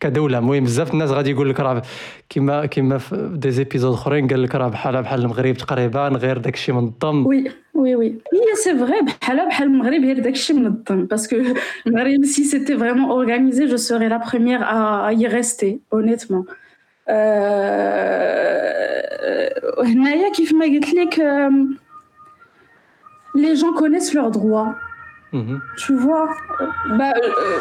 كدولة. 0.00 0.38
المهم 0.38 0.64
بزاف 0.64 0.92
الناس 0.92 1.10
غادي 1.10 1.30
يقول 1.30 1.50
لك 1.50 1.60
راه 1.60 1.82
كيما 2.28 2.66
كيما 2.66 2.98
في 2.98 3.30
دي 3.34 3.50
زيبيزود 3.50 3.92
أخرين 3.92 4.28
قال 4.28 4.42
لك 4.42 4.54
راه 4.54 4.68
بحال 4.68 5.02
بحال 5.02 5.20
المغرب 5.20 5.54
تقريبا 5.54 6.08
غير 6.08 6.38
داكشي 6.38 6.72
منظم 6.72 7.26
وي 7.26 7.44
وي 7.74 7.94
وي. 7.94 8.06
هي 8.06 8.54
سي 8.54 8.78
فغي 8.78 9.00
بحال 9.02 9.46
بحال 9.48 9.68
المغرب 9.68 10.00
غير 10.00 10.18
داكشي 10.18 10.52
منظم 10.52 11.04
باسكو 11.04 11.36
المغرب 11.86 12.24
سي 12.24 12.44
سيتي 12.44 12.78
فريمون 12.78 13.10
اورغانيزي 13.10 13.66
جو 13.66 13.76
سوري 13.76 14.08
لا 14.08 14.16
بروميير 14.16 14.60
ا 14.62 15.14
y 15.14 15.28
rester 15.28 15.74
honnêtement. 15.94 16.54
هنايا 19.84 20.32
كيف 20.32 20.52
ما 20.52 20.64
قلت 20.64 20.94
لك 20.94 21.18
لي 23.34 23.54
جون 23.54 23.78
كونيس 23.78 24.14
لور 24.14 24.28
دروا 24.28 24.66
Mmh. 25.33 25.57
Tu 25.77 25.93
vois, 25.95 26.29
bah, 26.97 27.11
euh, 27.11 27.57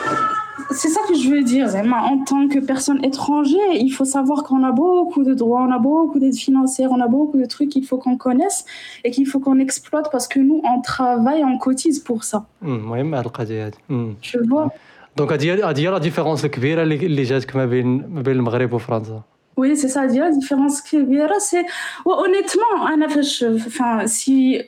c'est 0.71 0.88
ça 0.88 1.00
que 1.09 1.14
je 1.14 1.29
veux 1.29 1.43
dire. 1.43 1.67
En 2.12 2.19
tant 2.25 2.47
que 2.49 2.61
personne 2.61 3.05
étrangère, 3.05 3.73
il 3.73 3.91
faut 3.91 4.05
savoir 4.05 4.45
qu'on 4.45 4.62
a 4.62 4.73
beaucoup 4.73 5.25
de 5.25 5.35
droits, 5.35 5.62
on 5.69 5.73
a 5.73 5.79
beaucoup 5.79 6.19
d'aide 6.21 6.37
financière, 6.37 6.88
on 6.93 7.00
a 7.00 7.09
beaucoup 7.09 7.38
de 7.38 7.47
trucs 7.47 7.71
qu'il 7.71 7.85
faut 7.85 7.99
qu'on 7.99 8.17
connaisse 8.17 8.64
et 9.05 9.11
qu'il 9.11 9.26
faut 9.26 9.41
qu'on 9.41 9.59
exploite 9.59 10.09
parce 10.12 10.29
que 10.29 10.38
nous, 10.38 10.61
on 10.73 10.81
travaille, 10.83 11.43
on 11.45 11.59
cotise 11.59 11.99
pour 11.99 12.23
ça. 12.25 12.47
Mmh, 12.62 14.12
tu 14.21 14.38
vois 14.49 14.71
Donc, 15.17 15.33
هذه 15.33 15.91
la 15.91 16.00
différence 16.00 16.45
الكبيرة 16.45 16.83
اللي 16.83 17.23
جاتك 17.23 17.57
ما 17.57 17.67
بين 17.67 17.87
ما 18.09 18.23
بين 18.23 18.37
المغرب 18.37 18.73
وفرنسا. 18.73 19.23
Oui, 19.57 19.76
c'est 19.76 19.88
ça. 19.88 20.07
La 20.07 20.31
différence 20.31 20.83
كبيرة, 20.91 21.38
c'est 21.38 21.64
honnêtement, 22.05 22.93
أنا 22.95 23.09
فاش, 23.09 23.45
enfin, 23.45 24.07
si 24.07 24.62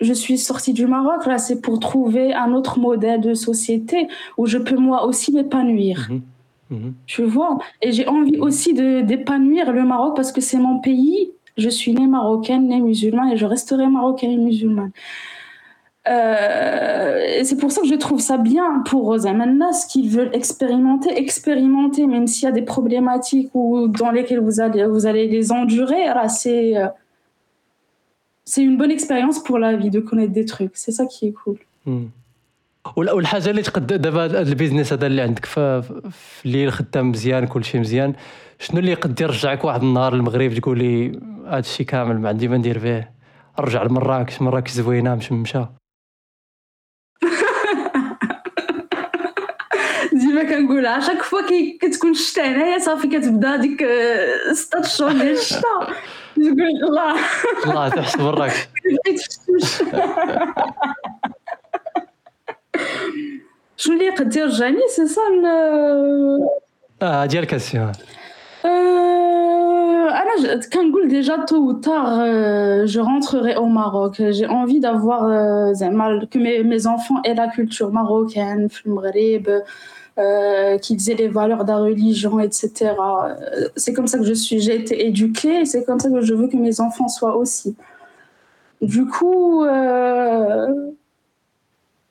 je 0.00 0.12
suis 0.12 0.38
sortie 0.38 0.72
du 0.72 0.86
Maroc, 0.86 1.26
là, 1.26 1.38
c'est 1.38 1.60
pour 1.60 1.78
trouver 1.78 2.34
un 2.34 2.52
autre 2.52 2.78
modèle 2.78 3.20
de 3.20 3.34
société 3.34 4.08
où 4.36 4.46
je 4.46 4.58
peux 4.58 4.76
moi 4.76 5.06
aussi 5.06 5.32
m'épanouir. 5.32 6.08
Mmh. 6.10 6.74
Mmh. 6.74 6.92
Tu 7.06 7.22
vois? 7.22 7.58
Et 7.82 7.92
j'ai 7.92 8.06
envie 8.06 8.38
aussi 8.38 8.74
d'épanouir 8.74 9.72
le 9.72 9.84
Maroc 9.84 10.16
parce 10.16 10.32
que 10.32 10.40
c'est 10.40 10.58
mon 10.58 10.80
pays. 10.80 11.30
Je 11.56 11.68
suis 11.68 11.94
née 11.94 12.06
marocaine, 12.06 12.66
née 12.66 12.80
musulmane 12.80 13.30
et 13.30 13.36
je 13.36 13.46
resterai 13.46 13.86
marocaine 13.86 14.32
et 14.32 14.36
musulmane. 14.36 14.90
Euh, 16.06 17.40
c'est 17.44 17.56
pour 17.56 17.72
ça 17.72 17.80
que 17.80 17.86
je 17.86 17.94
trouve 17.94 18.20
ça 18.20 18.36
bien 18.36 18.82
pour 18.86 19.16
Zamanas 19.16 19.86
qui 19.88 20.06
veulent 20.06 20.34
expérimenter, 20.34 21.16
expérimenter, 21.16 22.06
même 22.06 22.26
s'il 22.26 22.44
y 22.44 22.48
a 22.48 22.52
des 22.52 22.62
problématiques 22.62 23.50
ou 23.54 23.88
dans 23.88 24.10
lesquelles 24.10 24.40
vous 24.40 24.60
allez, 24.60 24.84
vous 24.84 25.06
allez 25.06 25.28
les 25.28 25.52
endurer. 25.52 26.06
Là, 26.06 26.28
c'est. 26.28 26.74
C'est 28.44 28.62
une 28.62 28.76
bonne 28.76 28.90
expérience 28.90 29.42
pour 29.42 29.58
la 29.58 29.76
vie 29.76 29.90
de 29.90 30.00
connaître 30.00 30.32
des 30.32 30.44
trucs. 30.44 30.76
C'est 30.82 30.92
ça 30.92 31.06
qui 31.06 31.26
est 31.28 31.32
cool. 31.32 31.58
والحاجة 32.96 33.50
اللي 33.50 33.62
تقد 33.62 33.86
دابا 33.86 34.24
هذا 34.24 34.40
البيزنس 34.40 34.92
هذا 34.92 35.06
اللي 35.06 35.22
عندك 35.22 35.44
في 35.44 35.82
الليل 36.46 36.72
خدام 36.72 37.10
مزيان 37.10 37.46
كل 37.46 37.64
شيء 37.64 37.80
مزيان 37.80 38.14
شنو 38.58 38.80
اللي 38.80 38.90
يقد 38.90 39.20
يرجعك 39.20 39.64
واحد 39.64 39.82
النهار 39.82 40.14
للمغرب 40.14 40.54
تقول 40.54 40.78
لي 40.78 41.20
هذا 41.46 41.58
الشيء 41.58 41.86
كامل 41.86 42.20
ما 42.20 42.28
عندي 42.28 42.48
ما 42.48 42.56
ندير 42.56 42.78
فيه 42.78 43.10
رجع 43.58 43.82
لمراكش 43.82 44.42
مراكش 44.42 44.72
زوينة 44.72 45.14
مشمشه 45.14 45.68
ديما 50.33 50.43
كنقول 50.43 50.85
اشاك 50.85 51.21
فوا 51.21 51.41
كتكون 51.81 52.11
الشتا 52.11 52.45
هنايا 52.47 52.77
صافي 52.77 53.07
كتبدا 53.07 53.55
ديك 53.55 53.87
ستة 54.53 54.79
الشهور 54.79 55.11
ديال 55.11 55.31
الشتا 55.31 55.87
تقول 56.35 56.61
الله 56.61 57.15
الله 57.65 57.89
تحس 57.89 58.17
براك 58.17 58.69
شنو 63.77 63.93
اللي 63.93 64.05
يقدر 64.05 64.39
يرجعني 64.39 64.87
سي 64.87 65.07
سا 65.07 65.21
اه 67.01 67.25
ديال 67.25 67.45
كاسيون 67.45 67.91
انا 70.09 70.61
كنقول 70.73 71.07
ديجا 71.07 71.45
تو 71.45 71.71
ou 71.71 71.73
tard 71.85 72.09
je 72.93 72.99
rentrerai 72.99 73.55
au 73.55 73.65
Maroc 73.65 74.15
j'ai 74.29 74.47
envie 74.47 74.79
d'avoir 74.79 75.23
زعما 75.71 76.27
que 76.31 76.63
mes 76.63 76.87
enfants 76.87 77.21
aient 77.25 77.35
la 77.35 77.47
culture 77.47 77.91
marocaine 77.91 78.67
في 78.67 78.85
المغرب 78.85 79.63
euh, 80.17 80.77
qui 80.77 80.95
disait 80.95 81.13
les 81.13 81.27
valeurs 81.27 81.63
de 81.63 81.71
la 81.71 81.77
religion, 81.77 82.39
etc. 82.39 82.93
C'est 83.75 83.93
comme 83.93 84.07
ça 84.07 84.17
que 84.17 84.25
je 84.25 84.33
suis, 84.33 84.59
j'ai 84.59 84.75
été 84.75 85.05
éduquée 85.07 85.61
et 85.61 85.65
c'est 85.65 85.85
comme 85.85 85.99
ça 85.99 86.09
que 86.09 86.21
je 86.21 86.33
veux 86.33 86.47
que 86.47 86.57
mes 86.57 86.81
enfants 86.81 87.07
soient 87.07 87.37
aussi. 87.37 87.75
Du 88.81 89.05
coup, 89.05 89.63
euh, 89.63 90.67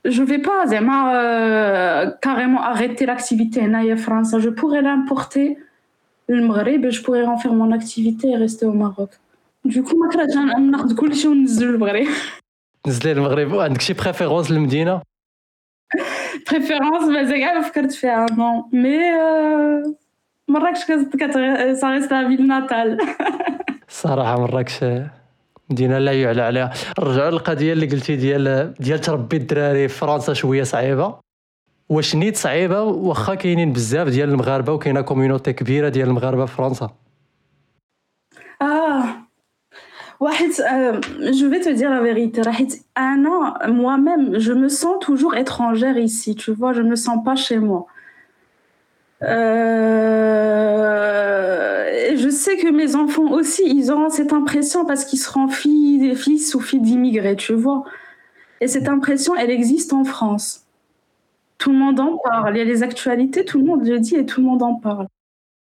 je 0.05 0.23
ne 0.23 0.27
vais 0.27 0.39
pas 0.39 0.65
euh, 0.73 2.11
carrément 2.23 2.63
arrêter 2.63 3.05
l'activité 3.07 3.61
en 3.63 3.97
France. 3.97 4.35
Je 4.39 4.49
pourrais 4.49 4.83
l'importer 4.83 5.59
le 6.29 6.47
Maghreb 6.47 6.85
et 6.85 6.91
je 6.91 7.03
pourrais 7.03 7.25
en 7.25 7.39
faire 7.39 7.53
mon 7.53 7.73
activité 7.73 8.31
et 8.31 8.37
rester 8.37 8.67
au 8.67 8.73
Maroc. 8.73 9.11
Du 9.65 9.83
coup, 9.83 9.97
ما 9.97 10.09
كرهتش 10.13 10.35
ناخذ 10.71 10.95
كلشي 10.95 11.29
وننزل 11.29 11.69
المغرب. 11.69 12.07
نزلي 12.87 13.13
المغرب 13.13 13.55
عندك 13.55 13.81
شي 13.81 13.95
بريفيرونس 16.52 17.04
للمدينه؟ 17.04 17.04
préférence 17.04 17.10
مازال 17.10 17.64
فكرت 17.64 17.92
فيها 17.92 18.26
نو 18.38 18.70
مي 18.74 19.00
مراكش 20.48 20.80
ça 21.82 21.90
reste 21.90 22.12
la 22.12 22.24
ville 22.30 22.48
natale. 22.48 22.98
الصراحه 23.90 24.40
مراكش 24.40 24.86
مدينة 25.70 25.98
لا 26.00 26.22
يعلى 26.22 26.42
عليها. 26.42 26.74
نرجعوا 27.00 27.32
للقضية 27.32 27.74
اللي 27.74 27.86
قلتي 27.86 28.16
ديال 28.16 28.74
ديال 28.80 29.00
تربي 29.02 29.38
الدراري 29.38 29.88
في 29.88 29.98
فرنسا 29.98 30.34
شوية 30.34 30.64
صعيبة. 30.64 31.16
واش 31.90 32.16
نيت 32.16 32.38
صعيبة؟ 32.38 32.82
واخا 32.82 33.36
كاينين 33.36 33.74
بزاف 33.74 34.08
ديال 34.08 34.30
المغاربة 34.30 34.74
وكاينة 34.74 35.02
كوميونيتي 35.02 35.54
كبيرة 35.54 35.90
ديال 35.90 36.08
المغاربة 36.08 36.46
في 36.46 36.56
فرنسا. 36.56 36.90
آه. 38.62 39.23
Je 40.30 41.46
vais 41.46 41.60
te 41.60 41.70
dire 41.70 41.90
la 41.90 42.02
vérité. 42.02 42.42
Un 42.96 43.26
an, 43.26 43.56
moi-même, 43.72 44.40
je 44.40 44.54
me 44.54 44.70
sens 44.70 44.98
toujours 45.02 45.36
étrangère 45.36 45.98
ici. 45.98 46.36
Tu 46.36 46.52
vois, 46.52 46.74
je 46.74 46.82
me 46.82 46.96
sens 46.96 47.24
pas 47.24 47.36
chez 47.36 47.58
moi. 47.60 47.88
Euh, 49.24 50.14
je 52.18 52.30
sais 52.30 52.58
que 52.58 52.70
mes 52.70 52.96
enfants 52.96 53.32
aussi, 53.32 53.64
ils 53.66 53.92
auront 53.92 54.10
cette 54.10 54.34
impression 54.34 54.86
parce 54.86 55.06
qu'ils 55.06 55.20
seront 55.20 55.48
filles, 55.48 56.16
fils 56.16 56.56
ou 56.56 56.60
filles 56.60 56.82
d'immigrés, 56.82 57.36
tu 57.36 57.54
vois. 57.54 57.84
Et 58.62 58.68
cette 58.68 58.90
impression, 58.90 59.36
elle 59.36 59.52
existe 59.52 59.94
en 59.94 60.04
France. 60.04 60.66
Tout 61.58 61.72
le 61.72 61.78
monde 61.78 62.00
en 62.00 62.18
parle. 62.18 62.56
Il 62.56 62.60
y 62.60 62.62
a 62.62 62.66
les 62.66 62.84
actualités, 62.84 63.46
tout 63.46 63.58
le 63.60 63.66
monde 63.66 63.86
le 63.88 64.00
dit 64.00 64.16
et 64.16 64.26
tout 64.26 64.42
le 64.42 64.48
monde 64.48 64.64
en 64.64 64.76
parle. 64.76 65.08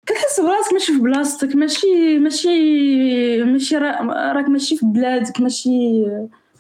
كتحس 0.06 0.40
براسك 0.40 0.74
ماشي 0.74 0.94
في 0.94 1.00
بلاصتك 1.00 1.56
ماشي 1.56 2.20
ماشي 2.20 3.44
ماشي 3.44 3.78
راك 3.78 4.50
ماشي 4.50 4.78
في 4.78 4.86
بلادك 4.86 5.42
ماشي 5.42 6.06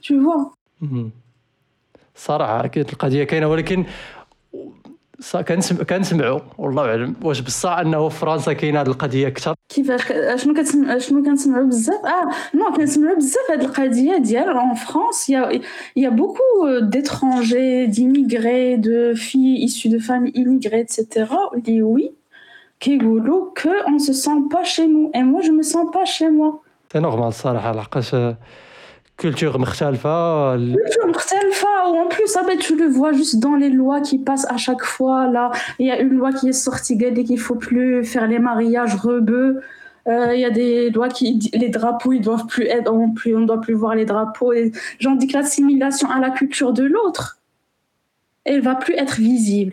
tu 0.03 0.13
vois 0.13 0.63
صراحة 2.15 2.65
أكيد 2.65 2.89
القضية 2.89 3.23
كاينة 3.23 3.47
ولكن 3.47 3.85
كنسمع 5.47 5.83
كنسمعوا 5.83 6.39
والله 6.57 6.85
أعلم. 6.85 7.15
واش 7.23 7.39
بصح 7.39 7.69
أنه 7.77 8.09
في 8.09 8.19
فرنسا 8.19 8.53
كاينة 8.53 8.81
هذه 8.81 8.87
القضية 8.87 9.27
أكثر 9.27 9.55
كيفاش 9.69 10.01
شنو 10.43 10.53
كتسمع 10.53 10.97
شنو 10.97 11.23
كنسمعوا 11.23 11.65
بزاف؟ 11.67 12.05
آه 12.05 12.57
نو 12.57 12.75
كنسمعوا 12.77 13.15
بزاف 13.15 13.51
هذه 13.51 13.61
القضية 13.61 14.17
ديال 14.17 14.49
ان 14.49 14.73
فرانس 14.73 15.29
يا 15.29 15.61
يا 15.95 16.09
بوكو 16.09 16.79
d'étrangers 16.91 17.87
d'immigrés 17.87 18.77
de 18.77 19.13
filles 19.15 19.63
issues 19.67 19.89
de 19.89 19.99
familles 19.99 20.35
immigrées 20.35 20.85
etc 20.85 21.29
اللي 21.53 21.83
وي 21.83 22.11
كيقولوا 22.82 23.52
كو 23.62 23.70
on 23.86 23.98
se 23.98 24.12
sent 24.12 24.40
pas 24.50 24.64
chez 24.64 24.86
nous 24.86 25.10
et 25.14 25.22
moi 25.22 25.40
je 25.42 25.52
me 25.52 25.62
sens 25.62 25.86
pas 25.92 26.04
chez 26.04 26.30
moi 26.30 26.62
c'est 26.92 27.00
normal 27.00 27.28
الصراحه 27.28 27.72
لحقاش 27.72 28.14
culture 29.22 29.58
مختلفة. 29.58 30.56
Culture 30.56 31.06
مختلفة. 31.06 31.68
En 32.04 32.08
plus, 32.08 32.36
ah 32.36 32.44
ben, 32.46 32.56
tu 32.58 32.76
le 32.76 32.86
vois 32.86 33.12
juste 33.12 33.38
dans 33.40 33.56
les 33.56 33.68
lois 33.68 34.00
qui 34.00 34.18
passent 34.18 34.46
à 34.48 34.56
chaque 34.56 34.84
fois. 34.84 35.26
Là, 35.26 35.50
il 35.78 35.86
y 35.86 35.90
a 35.90 35.98
une 36.00 36.14
loi 36.14 36.32
qui 36.32 36.48
est 36.48 36.52
sortie 36.52 36.96
qu'il 36.96 37.24
qu'il 37.24 37.40
faut 37.40 37.56
plus 37.56 38.04
faire 38.04 38.26
les 38.28 38.38
mariages 38.38 38.94
rebeux. 38.94 39.60
Euh, 40.06 40.34
il 40.34 40.40
y 40.40 40.44
a 40.44 40.50
des 40.50 40.90
lois 40.90 41.08
qui 41.08 41.50
les 41.52 41.68
drapeaux 41.68 42.12
ils 42.12 42.22
doivent 42.22 42.46
plus 42.46 42.66
être 42.66 42.90
on 42.90 43.10
plus 43.10 43.36
on 43.36 43.42
doit 43.42 43.60
plus 43.60 43.74
voir 43.74 43.94
les 43.94 44.06
drapeaux 44.06 44.52
et 44.54 44.72
j'en 45.00 45.14
dis 45.16 45.26
que 45.26 45.34
l'assimilation 45.34 46.08
à 46.10 46.18
la 46.18 46.30
culture 46.30 46.72
de 46.72 46.84
l'autre 46.84 47.26
elle 48.44 48.62
va 48.62 48.74
plus 48.74 48.94
être 48.94 49.16
visible 49.16 49.72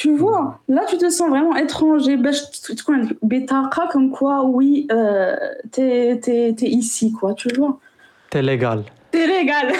Tu 0.00 0.16
vois, 0.16 0.60
là 0.66 0.82
tu 0.88 0.96
te 0.96 1.10
sens 1.10 1.28
vraiment 1.28 1.54
étranger. 1.56 2.16
Betaka 3.22 3.82
comme 3.92 4.10
quoi, 4.10 4.44
oui, 4.46 4.86
euh, 4.90 5.36
t'es, 5.72 6.18
t'es, 6.22 6.54
t'es 6.56 6.68
ici, 6.68 7.12
quoi, 7.12 7.34
tu 7.34 7.48
vois. 7.54 7.78
T'es 8.30 8.40
légal. 8.40 8.80
T'es 9.10 9.26
légal. 9.26 9.66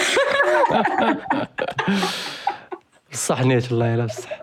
بصح 3.13 3.43
نيت 3.43 3.73
الله 3.73 3.87
يلا 3.87 4.05
بصح 4.05 4.43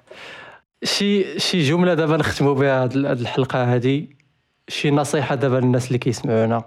شي 0.84 1.40
شي 1.40 1.62
جملة 1.62 1.94
دابا 1.94 2.18
نختموا 2.18 2.54
بها 2.54 2.84
هاد 2.84 2.96
الحلقة 2.96 3.74
هادي 3.74 4.16
شي 4.68 4.92
نصيحة 4.92 5.36
دابا 5.36 5.58
للناس 5.58 5.88
اللي 5.88 5.98
كيسمعونا 5.98 6.64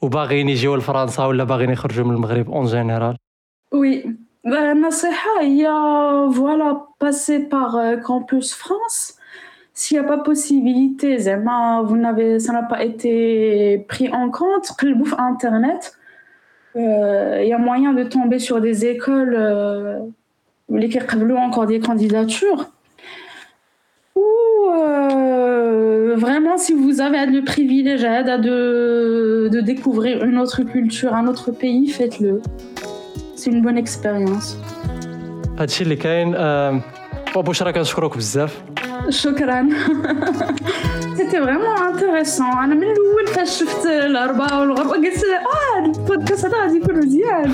وباغيين 0.00 0.48
يجيو 0.48 0.76
لفرنسا 0.76 1.24
ولا 1.24 1.44
باغيين 1.44 1.70
يخرجوا 1.70 2.04
من 2.04 2.14
المغرب 2.14 2.50
اون 2.50 2.66
جينيرال 2.66 3.16
وي 3.72 4.16
Bah, 4.44 4.50
ben, 4.60 4.80
Naseha, 4.80 5.42
il 5.42 5.54
y 5.54 5.64
a, 5.64 6.26
voilà, 6.28 6.86
passer 6.98 7.40
par 7.40 7.76
euh, 7.76 7.96
Campus 7.96 8.52
France. 8.54 9.16
S'il 9.72 9.98
n'y 9.98 10.04
a 10.04 10.08
pas 10.08 10.18
possibilité, 10.18 11.18
Zema, 11.18 11.82
vous 11.82 11.96
n'avez, 11.96 12.38
ça 12.38 12.52
n'a 12.52 12.62
pas 12.62 12.84
été 12.84 13.84
pris 13.88 14.08
en 14.10 14.30
compte, 14.30 14.70
le 14.82 14.94
bouffe 14.94 15.14
Internet, 15.18 15.96
euh, 16.76 17.40
il 17.42 17.48
y 17.48 17.52
a 17.52 17.58
moyen 17.58 17.92
de 17.92 18.04
tomber 18.04 18.38
sur 18.38 18.60
des 18.60 18.86
écoles 18.86 19.34
euh, 19.36 20.00
qui 20.68 20.98
ont 20.98 21.36
encore 21.38 21.66
des 21.66 21.80
candidatures. 21.80 22.70
Ou 24.16 24.22
euh, 24.70 26.14
vraiment, 26.16 26.56
si 26.56 26.72
vous 26.72 27.00
avez 27.00 27.26
le 27.26 27.44
privilège 27.44 28.04
hein, 28.04 28.38
de, 28.38 29.48
de 29.50 29.60
découvrir 29.60 30.24
une 30.24 30.38
autre 30.38 30.62
culture, 30.62 31.14
un 31.14 31.26
autre 31.26 31.50
pays, 31.50 31.88
faites-le. 31.88 32.42
C'est 33.44 33.50
une 33.50 33.62
bonne 33.62 33.78
expérience. 33.86 34.56
هادشي 35.58 35.84
اللي 35.84 35.96
كاين 35.96 36.34
بوشرا 37.36 37.70
كنشكرك 37.70 38.16
بزاف. 38.16 38.62
شكرا. 39.08 39.68
سيتي 41.16 41.42
فريمون 41.42 41.76
انتريسون 41.78 42.46
أنا 42.46 42.74
من 42.74 42.82
الأول 42.82 43.26
فاش 43.34 43.60
شفت 43.60 43.86
الأربعة 43.86 44.60
والغربة 44.60 44.90
قلت 44.90 45.24
آه 45.24 45.73
البودكاست 46.03 46.45
هذا 46.45 46.57
غادي 46.61 46.77
يكون 46.77 46.95
مزيان 46.97 47.53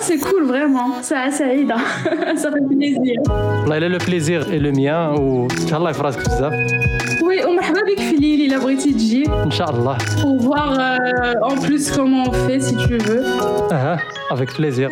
سي 0.00 0.18
كول 0.18 0.48
فريمون 0.48 1.02
ساعه 1.02 1.30
سعيده 1.30 1.76
صافي 2.42 2.60
بليزير 2.60 3.22
والله 3.28 3.76
الا 3.78 3.88
لو 3.88 3.98
بليزير 4.06 4.50
اي 4.52 4.58
لو 4.58 4.72
ميان 4.72 5.08
وتهلاي 5.20 5.94
في 5.94 6.02
راسك 6.02 6.20
بزاف 6.20 6.52
وي 7.26 7.44
ومرحبا 7.44 7.80
بك 7.80 7.98
في 7.98 8.16
ليلي 8.16 8.46
الا 8.46 8.58
بغيتي 8.58 8.92
تجي 8.92 9.26
ان 9.28 9.50
شاء 9.50 9.70
الله 9.70 9.98
pour 9.98 10.42
voir 10.42 10.72
euh, 10.78 11.50
en 11.50 11.56
plus 11.66 11.90
comment 11.96 12.24
on 12.28 12.32
fait 12.32 12.60
si 12.60 12.76
tu 12.76 12.98
veux 12.98 13.24
اها 13.72 13.98
avec 14.32 14.50
plaisir 14.58 14.88